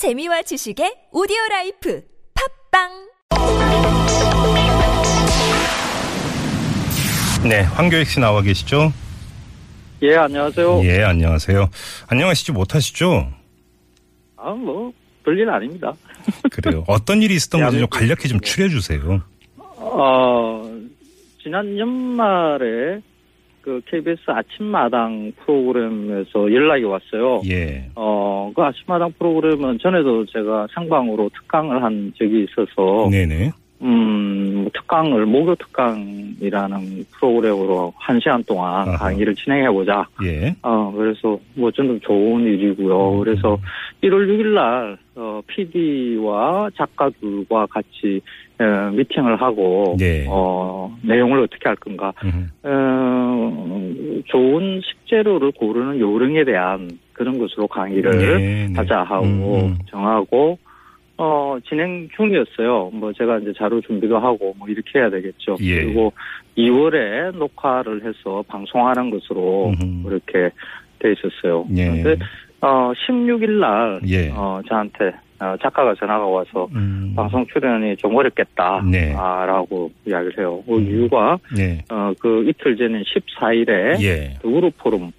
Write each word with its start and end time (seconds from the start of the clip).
재미와 0.00 0.40
지식의 0.40 1.12
오디오 1.12 1.36
라이프 1.50 2.02
팟빵 2.72 2.88
네, 7.46 7.60
황교익 7.60 8.06
씨 8.06 8.18
나와 8.18 8.40
계시죠? 8.40 8.94
예, 10.00 10.16
안녕하세요. 10.16 10.80
예, 10.84 11.02
안녕하세요. 11.02 11.68
안녕하시지 12.08 12.52
못하시죠? 12.52 13.30
아, 14.38 14.52
뭐, 14.52 14.90
별일 15.22 15.50
아닙니다. 15.50 15.92
그래요. 16.50 16.82
어떤 16.86 17.20
일이 17.20 17.34
있었던 17.34 17.60
건지 17.60 17.80
좀 17.80 17.88
간략히 17.90 18.26
좀 18.26 18.40
추려 18.40 18.70
주세요. 18.70 19.20
어, 19.58 20.62
지난 21.42 21.76
연말에 21.76 23.02
그 23.62 23.80
KBS 23.86 24.22
아침마당 24.26 25.32
프로그램에서 25.44 26.52
연락이 26.52 26.84
왔어요. 26.84 27.42
예. 27.50 27.84
어, 27.94 28.50
그 28.54 28.62
아침마당 28.62 29.12
프로그램은 29.18 29.78
전에도 29.78 30.24
제가 30.26 30.66
생방으로 30.74 31.30
특강을 31.34 31.82
한 31.82 32.12
적이 32.18 32.44
있어서, 32.44 33.08
네네. 33.10 33.52
음, 33.82 34.68
특강을, 34.74 35.24
목요 35.24 35.54
특강이라는 35.54 37.06
프로그램으로 37.12 37.92
한 37.96 38.20
시간 38.20 38.42
동안 38.44 38.88
아하. 38.88 38.98
강의를 38.98 39.34
진행해보자. 39.34 40.06
예. 40.24 40.54
어, 40.62 40.92
그래서 40.94 41.38
뭐 41.54 41.70
저는 41.70 42.00
좋은 42.02 42.42
일이고요. 42.44 43.12
음. 43.14 43.20
그래서 43.20 43.56
1월 44.02 44.26
6일 44.28 44.54
날, 44.54 44.98
어, 45.16 45.40
PD와 45.46 46.70
작가들과 46.76 47.66
같이, 47.66 48.20
어, 48.58 48.90
미팅을 48.92 49.40
하고, 49.40 49.96
네. 49.98 50.26
어, 50.28 50.94
내용을 51.02 51.40
어떻게 51.40 51.68
할 51.68 51.76
건가. 51.76 52.12
음, 52.24 52.50
어, 52.62 53.90
좋은 54.26 54.80
식재료를 54.82 55.52
고르는 55.52 55.98
요령에 55.98 56.44
대한 56.44 56.90
그런 57.14 57.38
것으로 57.38 57.66
강의를 57.66 58.18
네, 58.18 58.66
네. 58.68 58.72
하자 58.76 59.02
하고 59.02 59.24
음, 59.24 59.42
음. 59.42 59.78
정하고, 59.88 60.58
어, 61.22 61.58
진행 61.68 62.08
중이었어요. 62.16 62.92
뭐 62.94 63.12
제가 63.12 63.40
이제 63.40 63.52
자료 63.58 63.78
준비도 63.82 64.18
하고 64.18 64.54
뭐 64.58 64.66
이렇게 64.68 64.98
해야 64.98 65.10
되겠죠. 65.10 65.56
예. 65.60 65.84
그리고 65.84 66.14
2월에 66.56 67.36
녹화를 67.36 68.02
해서 68.06 68.42
방송하는 68.48 69.10
것으로 69.10 69.68
음흠. 69.68 70.08
그렇게 70.08 70.50
돼 70.98 71.12
있었어요. 71.12 71.66
예. 71.76 71.88
근데 71.88 72.24
어 72.62 72.92
16일 72.94 73.50
날 73.60 74.00
예. 74.08 74.30
어, 74.30 74.62
저한테 74.66 75.12
어, 75.40 75.56
작가가 75.60 75.94
전화가 75.94 76.24
와서 76.24 76.68
음. 76.74 77.12
방송 77.14 77.44
출연이 77.46 77.94
좀 77.98 78.16
어렵겠다. 78.16 78.82
네. 78.90 79.14
아, 79.14 79.44
라고 79.44 79.90
이야기를 80.06 80.38
해요. 80.38 80.62
그 80.66 80.78
음. 80.78 80.86
이유가 80.86 81.38
네. 81.54 81.84
어, 81.90 82.14
그 82.18 82.48
이틀 82.48 82.78
전인 82.78 83.02
14일에 83.02 84.02
예. 84.02 84.38
더불어 84.40 84.70
포럼 84.78 85.12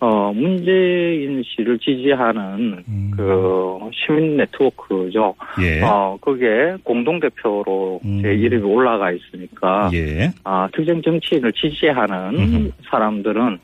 어, 0.00 0.32
문재인 0.32 1.42
씨를 1.44 1.78
지지하는 1.78 2.82
음. 2.88 3.10
그 3.14 3.78
시민 3.92 4.38
네트워크죠. 4.38 5.34
예. 5.60 5.82
어, 5.82 6.16
그게 6.22 6.74
공동대표로 6.82 8.00
음. 8.02 8.22
제 8.22 8.32
이름이 8.32 8.64
올라가 8.64 9.12
있으니까 9.12 9.90
예. 9.92 10.32
아, 10.44 10.68
특정 10.72 11.02
정치인을 11.02 11.52
지지하는 11.52 12.34
음흠. 12.34 12.70
사람들은 12.90 13.58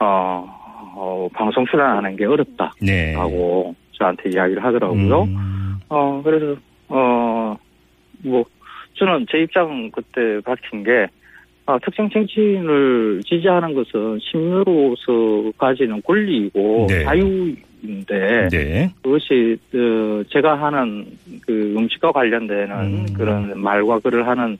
어, 0.00 0.58
어, 0.94 1.28
방송 1.32 1.64
출연하는 1.64 2.16
게 2.16 2.26
어렵다고 2.26 2.74
네. 2.82 3.14
저한테 3.92 4.30
이야기를 4.30 4.62
하더라고요. 4.62 5.22
음. 5.22 5.76
어, 5.88 6.20
그래서 6.22 6.54
어, 6.88 7.56
뭐 8.24 8.44
저는 8.94 9.26
제 9.30 9.38
입장 9.38 9.90
그때 9.90 10.40
밝힌 10.44 10.84
게 10.84 11.06
아, 11.68 11.78
특정 11.84 12.08
정치인을 12.08 13.20
지지하는 13.26 13.74
것은 13.74 14.18
신묘로서 14.22 15.52
가지는 15.58 16.00
권리이고 16.00 16.86
네. 16.88 17.04
자유인데 17.04 18.48
네. 18.50 18.90
그것이 19.02 19.58
어, 19.74 20.22
제가 20.30 20.58
하는 20.62 21.04
그 21.46 21.74
음식과 21.76 22.10
관련되는 22.12 22.70
음. 22.70 23.06
그런 23.12 23.60
말과 23.60 23.98
글을 23.98 24.26
하는 24.26 24.56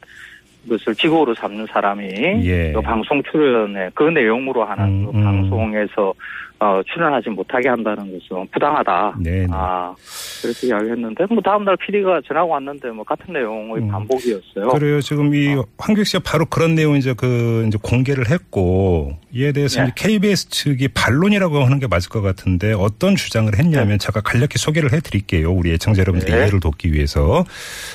것을 0.69 0.95
직업으로 0.95 1.33
삼는 1.33 1.65
사람이 1.71 2.05
예. 2.45 2.73
그 2.75 2.81
방송 2.83 3.23
출연에 3.23 3.89
그 3.95 4.03
내용으로 4.03 4.65
하는 4.65 4.85
음, 4.85 5.07
그 5.07 5.17
음. 5.17 5.25
방송에서 5.25 6.13
어, 6.61 6.81
출연하지 6.93 7.31
못하게 7.31 7.69
한다는 7.69 8.19
것은 8.19 8.49
부당하다. 8.53 9.15
네. 9.21 9.31
네. 9.31 9.47
아 9.51 9.95
그렇게 10.43 10.67
이야기했는데 10.67 11.27
뭐 11.31 11.41
다음 11.41 11.65
날 11.65 11.77
PD가 11.77 12.21
전화가 12.27 12.47
왔는데 12.47 12.89
뭐 12.91 13.05
같은 13.05 13.33
내용의 13.33 13.83
음. 13.83 13.89
반복이었어요. 13.89 14.69
그래요. 14.71 15.01
지금 15.01 15.33
이 15.35 15.55
어. 15.55 15.65
황교익 15.79 16.07
씨가 16.07 16.23
바로 16.25 16.47
그런 16.47 16.75
내용 16.75 16.97
이제 16.97 17.15
그 17.17 17.65
이제 17.69 17.79
공개를 17.81 18.29
했고 18.29 19.13
이에 19.33 19.53
대해서 19.53 19.83
네. 19.83 19.87
이제 19.87 20.09
KBS 20.09 20.49
측이 20.49 20.89
반론이라고 20.89 21.61
하는 21.61 21.79
게 21.79 21.87
맞을 21.87 22.11
것 22.11 22.23
같은데 22.23 22.73
어떤 22.73 23.15
주장을 23.15 23.53
했냐면 23.57 23.99
제가 24.01 24.21
간략히 24.21 24.57
소개를 24.57 24.93
해드릴게요. 24.93 25.53
우리 25.53 25.73
애청자 25.73 26.01
여러분들이 26.01 26.33
네. 26.33 26.39
이해를 26.39 26.59
돕기 26.59 26.93
위해서 26.93 27.45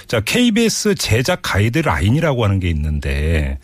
자 0.08 0.22
KBS 0.22 0.96
제작 0.96 1.40
가이드라인이라고 1.42 2.46
하는 2.46 2.62
게 2.62 2.70
있는데 2.70 3.60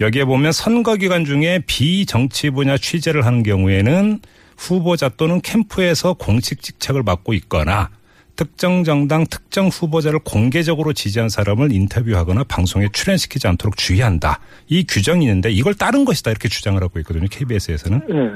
여기에 0.00 0.24
보면 0.24 0.52
선거 0.52 0.96
기간 0.96 1.24
중에 1.24 1.62
비정치 1.66 2.50
분야 2.50 2.76
취재를 2.76 3.24
하는 3.24 3.42
경우에는 3.42 4.20
후보자 4.56 5.08
또는 5.08 5.40
캠프에서 5.40 6.14
공식 6.14 6.62
직책을 6.62 7.02
맡고 7.02 7.34
있거나 7.34 7.90
특정 8.36 8.82
정당 8.82 9.26
특정 9.26 9.68
후보자를 9.68 10.18
공개적으로 10.20 10.92
지지한 10.92 11.28
사람을 11.28 11.72
인터뷰하거나 11.72 12.44
방송에 12.44 12.88
출연시키지 12.92 13.46
않도록 13.46 13.76
주의한다. 13.76 14.40
이 14.68 14.84
규정이 14.84 15.24
있는데 15.24 15.52
이걸 15.52 15.74
따른 15.74 16.04
것이다 16.04 16.32
이렇게 16.32 16.48
주장을 16.48 16.82
하고 16.82 16.98
있거든요. 17.00 17.26
KBS에서는 17.30 18.00
네. 18.08 18.30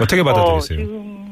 어떻게 0.00 0.22
받아들이세요? 0.22 0.78
어, 0.78 0.82
지금 0.82 1.28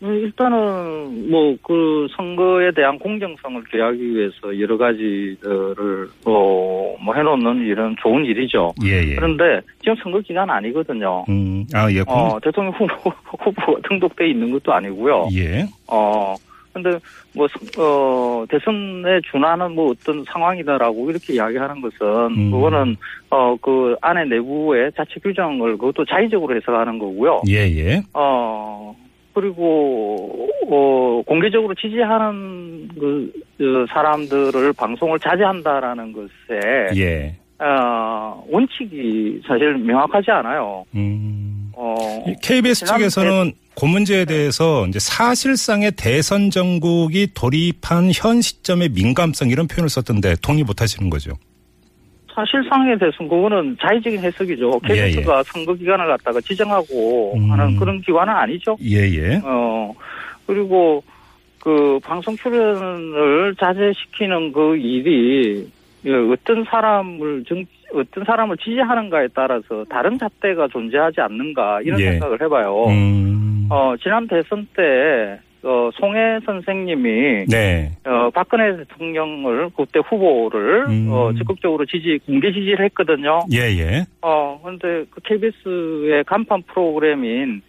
일단은 0.00 1.30
뭐 1.30 1.56
그 1.62 2.06
선거에 2.16 2.70
대한 2.72 2.98
공정성을 2.98 3.64
기하기 3.64 4.14
위해서 4.14 4.58
여러 4.60 4.76
가지들을 4.78 6.08
어뭐 6.24 7.14
해놓는 7.14 7.66
이런 7.66 7.96
좋은 8.00 8.24
일이죠. 8.24 8.72
예, 8.84 9.02
예. 9.10 9.14
그런데 9.16 9.60
지금 9.80 9.96
선거 10.02 10.20
기간 10.20 10.48
아니거든요. 10.50 11.24
음, 11.28 11.64
아, 11.74 11.90
예. 11.90 12.02
공- 12.02 12.14
어 12.16 12.38
대통령 12.40 12.72
후보 12.74 12.86
후보가 13.38 13.80
등록돼 13.88 14.28
있는 14.30 14.50
것도 14.52 14.72
아니고요. 14.72 15.28
예. 15.34 15.66
어 15.88 16.34
근데 16.72 16.90
뭐 17.34 17.48
어 17.78 18.46
대선에 18.48 19.20
준하는 19.30 19.74
뭐 19.74 19.90
어떤 19.90 20.22
상황이다라고 20.24 21.10
이렇게 21.10 21.34
이야기하는 21.34 21.80
것은 21.80 22.06
음. 22.36 22.50
그거는 22.52 22.96
어 23.30 23.56
그 23.60 23.96
안에 24.00 24.24
내부의 24.26 24.92
자체 24.96 25.18
규정을 25.20 25.76
그것도 25.76 26.04
자의적으로 26.04 26.54
해석하는 26.56 26.98
거고요. 26.98 27.42
예, 27.48 27.66
예. 27.66 28.00
어, 28.14 28.94
그리고, 29.34 30.48
어, 30.70 31.22
공개적으로 31.26 31.74
지지하는 31.74 32.88
그, 32.98 33.32
그 33.56 33.86
사람들을 33.90 34.72
방송을 34.72 35.18
자제한다라는 35.20 36.12
것에, 36.12 36.96
예. 36.96 37.36
어, 37.60 38.44
원칙이 38.48 39.40
사실 39.46 39.76
명확하지 39.78 40.30
않아요. 40.30 40.84
음. 40.94 41.72
어, 41.74 42.24
이 42.26 42.34
KBS 42.42 42.86
측에서는 42.86 43.52
그 43.78 43.84
문제에 43.84 44.24
대해서 44.24 44.86
이제 44.88 44.98
사실상의 44.98 45.92
대선 45.92 46.50
정국이 46.50 47.28
돌입한 47.34 48.10
현 48.12 48.40
시점의 48.40 48.90
민감성 48.90 49.50
이런 49.50 49.68
표현을 49.68 49.88
썼던데 49.88 50.36
동의 50.42 50.64
못 50.64 50.82
하시는 50.82 51.08
거죠. 51.08 51.32
사실상에 52.38 52.96
대해서는 52.96 53.28
그거는 53.28 53.76
자의적인 53.80 54.20
해석이죠. 54.20 54.80
예, 54.90 54.94
KBS가 54.94 55.42
선거 55.42 55.74
기간을 55.74 56.06
갖다가 56.06 56.40
지정하고 56.40 57.34
음. 57.36 57.50
하는 57.50 57.76
그런 57.76 58.00
기관은 58.00 58.32
아니죠. 58.32 58.76
예, 58.80 58.98
예. 59.10 59.40
어, 59.44 59.92
그리고 60.46 61.02
그 61.60 61.98
방송 62.04 62.36
출연을 62.36 63.56
자제시키는 63.58 64.52
그 64.52 64.76
일이 64.76 65.68
예, 66.06 66.14
어떤 66.14 66.62
사람을 66.62 67.42
정, 67.48 67.64
어떤 67.92 68.24
사람을 68.24 68.56
지지하는가에 68.58 69.28
따라서 69.34 69.84
다른 69.90 70.16
잣대가 70.16 70.68
존재하지 70.68 71.20
않는가 71.20 71.80
이런 71.82 71.98
예. 71.98 72.12
생각을 72.12 72.40
해봐요. 72.42 72.84
음. 72.86 73.66
어, 73.68 73.94
지난 74.00 74.28
대선 74.28 74.64
때 74.76 75.40
어, 75.68 75.90
송해 76.00 76.40
선생님이 76.46 77.44
네. 77.46 77.92
어, 78.06 78.30
박근혜 78.30 78.74
대통령을 78.78 79.68
그때 79.76 80.00
후보를 80.00 80.86
음. 80.88 81.08
어, 81.10 81.30
적극적으로 81.36 81.84
지지 81.84 82.18
공개 82.24 82.50
지지를 82.50 82.86
했거든요. 82.86 83.40
예, 83.52 83.58
예. 83.78 84.06
어, 84.22 84.58
근데 84.64 85.04
그 85.10 85.20
KBS의 85.22 86.24
간판 86.24 86.62
프로그램인 86.62 87.60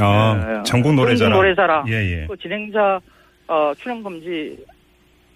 아, 0.00 0.58
예, 0.58 0.62
전국 0.64 0.94
노래자랑. 0.94 1.30
전국 1.30 1.36
노래자랑. 1.36 1.84
예, 1.88 1.92
예. 1.92 2.26
그 2.26 2.36
진행자 2.38 3.00
어, 3.46 3.72
출연 3.76 4.02
금지 4.02 4.58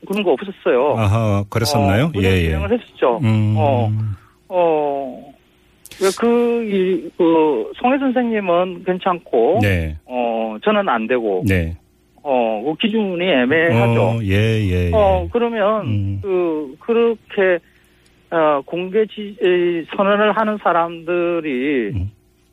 그런 0.05 0.25
거 0.25 0.33
없었어요. 0.33 0.97
아하, 0.99 1.45
그랬었나요? 1.49 2.07
어, 2.07 2.13
예, 2.17 2.23
예. 2.23 2.43
진행을 2.47 2.73
했었죠. 2.73 3.21
음. 3.23 3.55
어, 3.57 3.93
어, 4.49 5.33
그, 6.19 6.65
이, 6.65 7.11
그, 7.17 7.73
송혜 7.81 7.99
선생님은 7.99 8.85
괜찮고, 8.85 9.59
네. 9.63 9.97
어, 10.07 10.57
저는 10.65 10.89
안 10.89 11.07
되고, 11.07 11.43
네. 11.47 11.77
어, 12.31 12.63
그 12.63 12.75
기준이 12.75 13.25
애매하죠. 13.25 14.03
어, 14.03 14.21
예, 14.23 14.35
예, 14.35 14.89
예. 14.89 14.91
어, 14.93 15.27
그러면, 15.33 15.87
음. 15.87 16.19
그, 16.21 16.77
그렇게, 16.79 17.59
어, 18.31 18.61
공개 18.67 19.07
지, 19.07 19.35
이, 19.43 19.87
선언을 19.97 20.33
하는 20.37 20.59
사람들이, 20.63 21.93
음. 21.95 22.11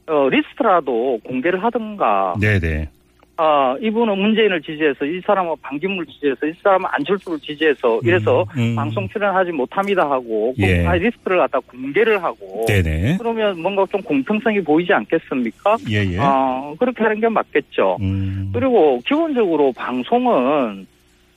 어, 0.08 0.30
리스트라도 0.30 1.20
공개를 1.26 1.62
하든가, 1.62 2.36
네네. 2.40 2.88
아, 3.38 3.76
이분은 3.82 4.18
문재인을 4.18 4.62
지지해서 4.62 5.06
이 5.06 5.20
사람은 5.26 5.56
방기문을 5.62 6.06
지지해서 6.06 6.46
이 6.46 6.54
사람은 6.64 6.88
안철수를 6.92 7.40
지지해서 7.40 8.00
이래서 8.04 8.46
음, 8.56 8.62
음. 8.62 8.76
방송 8.76 9.08
출연하지 9.10 9.52
못합니다 9.52 10.10
하고 10.10 10.54
예. 10.58 10.84
그 10.84 10.90
리스트를 10.92 11.40
갖다 11.40 11.60
공개를 11.60 12.24
하고 12.24 12.66
네네. 12.68 13.18
그러면 13.18 13.62
뭔가 13.62 13.86
좀 13.92 14.02
공평성이 14.02 14.62
보이지 14.62 14.94
않겠습니까? 14.94 15.76
예예. 15.90 16.18
아, 16.20 16.74
그렇게 16.80 17.04
하는 17.04 17.20
게 17.20 17.28
맞겠죠. 17.28 17.98
음. 18.00 18.52
그리고 18.54 19.00
기본적으로 19.06 19.74
방송은 19.74 20.88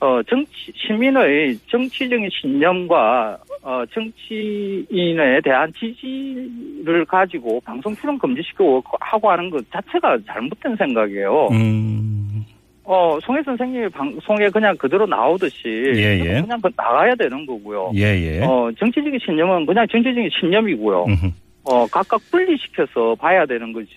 어 0.01 0.21
정치 0.29 0.51
시민의 0.75 1.57
정치적인 1.69 2.29
신념과 2.31 3.37
어 3.61 3.83
정치인에 3.93 5.41
대한 5.43 5.71
지지를 5.73 7.05
가지고 7.05 7.59
방송 7.61 7.93
출연 7.95 8.17
금지시키고 8.17 8.81
하고 9.01 9.29
하는 9.29 9.49
것 9.49 9.63
자체가 9.71 10.17
잘못된 10.25 10.75
생각이에요. 10.77 11.47
음. 11.51 12.45
어 12.83 13.19
송혜 13.21 13.43
선생님이 13.43 13.89
방송에 13.89 14.49
그냥 14.49 14.75
그대로 14.77 15.05
나오듯이 15.05 15.67
예, 15.95 16.19
예. 16.19 16.41
그냥 16.41 16.59
그 16.61 16.69
나가야 16.75 17.13
되는 17.15 17.45
거고요. 17.45 17.91
예예. 17.93 18.43
어 18.45 18.71
정치적인 18.79 19.19
신념은 19.23 19.65
그냥 19.65 19.85
정치적인 19.91 20.29
신념이고요. 20.39 21.05
음흠. 21.05 21.27
어 21.65 21.85
각각 21.87 22.19
분리시켜서 22.31 23.13
봐야 23.15 23.45
되는 23.45 23.73
거지. 23.73 23.91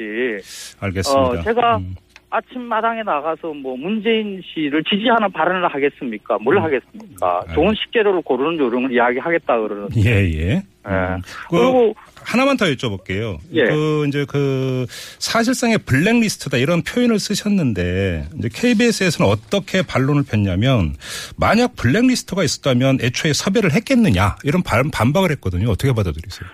알겠습니다. 0.80 1.22
어, 1.22 1.40
제가 1.42 1.76
음. 1.78 1.94
아침마당에 2.36 3.02
나가서 3.02 3.52
뭐 3.52 3.76
문재인 3.76 4.40
씨를 4.42 4.82
지지하는 4.84 5.30
발언을 5.32 5.68
하겠습니까? 5.68 6.38
뭘 6.38 6.56
음. 6.56 6.62
하겠습니까? 6.62 7.42
알겠- 7.46 7.54
좋은 7.54 7.74
식재료를 7.74 8.22
고르는 8.22 8.58
요령을 8.58 8.90
이야기하겠다 8.92 9.58
그러는. 9.60 9.88
예예. 9.96 10.40
예. 10.50 10.62
음. 10.86 11.20
그 11.50 11.56
그리고 11.58 11.94
하나만 12.24 12.56
더 12.56 12.64
여쭤볼게요. 12.66 13.36
예. 13.52 13.64
그 13.64 14.06
이제 14.08 14.24
그 14.26 14.86
사실상의 15.18 15.78
블랙리스트다 15.84 16.56
이런 16.56 16.82
표현을 16.82 17.18
쓰셨는데 17.18 18.28
이제 18.38 18.48
KBS에서는 18.52 19.30
어떻게 19.30 19.82
반론을 19.82 20.22
폈냐면 20.28 20.94
만약 21.36 21.76
블랙리스트가 21.76 22.42
있었다면 22.44 22.98
애초에 23.02 23.32
섭외를 23.34 23.72
했겠느냐 23.74 24.36
이런 24.42 24.62
반, 24.62 24.90
반박을 24.90 25.30
했거든요. 25.32 25.70
어떻게 25.70 25.92
받아들이세요? 25.92 26.48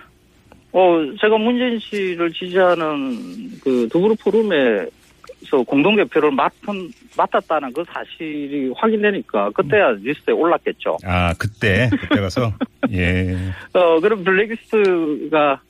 어 0.71 0.99
제가 1.19 1.37
문재인 1.37 1.79
씨를 1.79 2.31
지지하는 2.31 3.49
그 3.63 3.87
더불어 3.91 4.13
포럼에 4.21 4.85
서 5.45 5.63
공동 5.63 5.95
대표를 5.95 6.31
맡은 6.31 6.89
맡았다는 7.17 7.73
그 7.73 7.83
사실이 7.91 8.73
확인되니까 8.75 9.51
그때야 9.51 9.91
리스트에 9.91 10.33
올랐겠죠. 10.33 10.97
아 11.05 11.33
그때 11.37 11.89
그때 11.91 12.19
가서 12.21 12.51
예. 12.91 13.35
어 13.73 13.99
그럼 13.99 14.23
블랙리스트가 14.23 15.61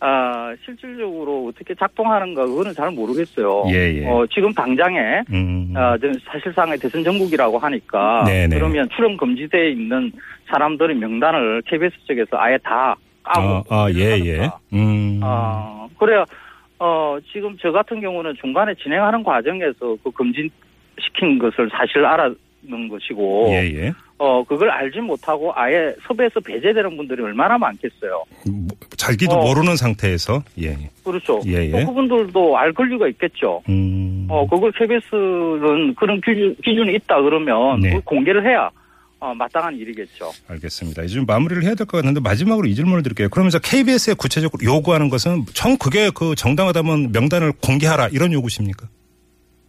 아 0.00 0.54
실질적으로 0.64 1.46
어떻게 1.48 1.74
작동하는가 1.74 2.44
그거는 2.44 2.74
잘 2.74 2.90
모르겠어요. 2.90 3.64
예, 3.68 3.94
예. 4.02 4.06
어 4.06 4.26
지금 4.32 4.52
당장에 4.52 5.22
음. 5.32 5.72
아, 5.74 5.96
저 5.98 6.08
사실상의 6.24 6.78
대선 6.78 7.02
전국이라고 7.02 7.58
하니까 7.58 8.24
네네. 8.24 8.56
그러면 8.56 8.88
출연 8.94 9.16
금지되어 9.16 9.68
있는 9.68 10.12
사람들의 10.48 10.96
명단을 10.96 11.62
KBS 11.66 11.94
쪽에서 12.06 12.36
아예 12.36 12.58
다 12.58 12.94
까고 13.22 13.64
아, 13.70 13.88
예, 13.94 14.10
하니까. 14.10 14.26
예. 14.26 14.50
음. 14.76 15.20
아, 15.22 15.88
그래야 15.98 16.24
어 16.78 17.16
지금 17.32 17.56
저 17.60 17.72
같은 17.72 18.00
경우는 18.00 18.34
중간에 18.40 18.74
진행하는 18.74 19.22
과정에서 19.22 19.96
그 20.02 20.10
금지시킨 20.10 21.38
것을 21.38 21.70
사실 21.70 22.04
알았는 22.04 22.88
것이고 22.90 23.48
예, 23.50 23.70
예. 23.74 23.92
어 24.18 24.44
그걸 24.44 24.70
알지 24.70 25.00
못하고 25.00 25.52
아예 25.54 25.94
섭외해서 26.06 26.40
배제되는 26.40 26.96
분들이 26.96 27.22
얼마나 27.22 27.56
많겠어요. 27.56 28.24
뭐, 28.46 28.68
자기도 28.96 29.36
어. 29.36 29.46
모르는 29.46 29.76
상태에서 29.76 30.42
예. 30.62 30.76
그렇죠. 31.04 31.40
예, 31.46 31.66
예. 31.66 31.70
또 31.70 31.86
그분들도 31.86 32.58
알 32.58 32.72
권리가 32.72 33.08
있겠죠. 33.08 33.62
음. 33.68 34.26
어, 34.28 34.46
그걸 34.46 34.72
KBS는 34.72 35.94
그런 35.94 36.20
기준, 36.20 36.54
기준이 36.62 36.94
있다 36.96 37.22
그러면 37.22 37.80
네. 37.80 38.00
공개를 38.04 38.44
해야 38.44 38.70
어, 39.18 39.34
마땅한 39.34 39.76
일이겠죠. 39.76 40.30
알겠습니다. 40.48 41.02
이제 41.04 41.14
좀 41.14 41.24
마무리를 41.26 41.62
해야 41.64 41.74
될 41.74 41.86
것 41.86 41.98
같는데 41.98 42.20
마지막으로 42.20 42.66
이 42.68 42.74
질문을 42.74 43.02
드릴게요. 43.02 43.28
그러면서 43.30 43.58
KBS에 43.58 44.14
구체적으로 44.14 44.62
요구하는 44.64 45.08
것은 45.08 45.44
정 45.54 45.76
그게 45.78 46.10
그 46.14 46.34
정당하다면 46.34 47.12
명단을 47.12 47.52
공개하라 47.62 48.08
이런 48.08 48.32
요구십니까? 48.32 48.88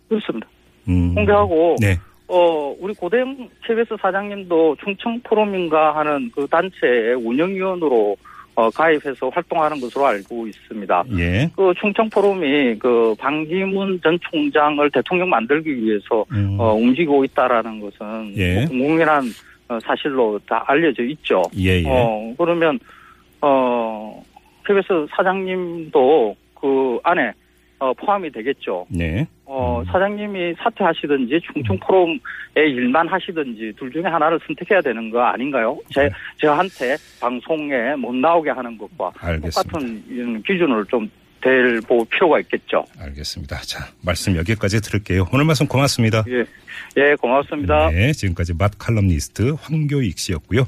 그렇습니다. 0.09 0.47
음. 0.89 1.15
공개하고 1.15 1.75
네. 1.79 1.97
어, 2.27 2.75
우리 2.79 2.93
고대영 2.93 3.49
KBS 3.65 3.95
사장님도 4.01 4.77
충청 4.83 5.19
포럼인가 5.21 5.95
하는 5.95 6.29
그 6.35 6.45
단체의 6.49 7.15
운영위원으로 7.15 8.17
어, 8.57 8.71
가입해서 8.71 9.29
활동하는 9.29 9.79
것으로 9.79 10.07
알고 10.07 10.47
있습니다. 10.47 11.03
예. 11.19 11.47
그 11.55 11.71
충청 11.79 12.09
포럼이 12.09 12.75
그 12.79 13.13
방기문 13.19 14.01
전 14.01 14.17
총장을 14.19 14.89
대통령 14.89 15.29
만들기 15.29 15.77
위해서 15.77 16.25
음. 16.31 16.57
어, 16.59 16.73
움직이고 16.73 17.23
있다라는 17.23 17.79
것은 17.79 18.35
예. 18.35 18.55
뭐 18.55 18.65
국민한 18.69 19.25
어, 19.69 19.77
사실로 19.83 20.39
다 20.47 20.63
알려져 20.65 21.03
있죠. 21.03 21.43
예, 21.55 21.81
예. 21.81 21.85
어, 21.85 22.33
그러면, 22.35 22.79
어, 23.41 24.23
KBS 24.65 25.05
사장님도 25.15 26.35
그 26.59 26.99
안에, 27.03 27.31
어, 27.79 27.93
포함이 27.93 28.31
되겠죠. 28.31 28.85
네. 28.89 29.27
어, 29.45 29.83
사장님이 29.85 30.55
사퇴하시든지 30.55 31.39
충청 31.53 31.77
포럼의 31.79 32.19
일만 32.55 33.07
하시든지 33.07 33.73
둘 33.77 33.91
중에 33.91 34.03
하나를 34.03 34.39
선택해야 34.45 34.81
되는 34.81 35.09
거 35.09 35.21
아닌가요? 35.21 35.77
제, 35.93 36.03
네. 36.03 36.09
저한테 36.37 36.97
방송에 37.21 37.95
못 37.95 38.15
나오게 38.15 38.49
하는 38.49 38.77
것과 38.77 39.11
알겠습니다. 39.19 39.61
똑같은 39.61 40.43
기준을 40.43 40.85
좀 40.85 41.09
댈볼 41.41 42.05
필요가 42.09 42.39
있겠죠. 42.39 42.83
알겠습니다. 42.99 43.57
자, 43.61 43.85
말씀 44.01 44.35
여기까지 44.35 44.81
들을게요. 44.81 45.27
오늘 45.31 45.45
말씀 45.45 45.67
고맙습니다. 45.67 46.23
예, 46.27 46.43
예, 46.97 47.15
고맙습니다. 47.15 47.91
네, 47.91 48.11
지금까지 48.11 48.53
맛 48.57 48.71
칼럼니스트 48.77 49.55
황교익 49.61 50.17
씨였고요. 50.17 50.65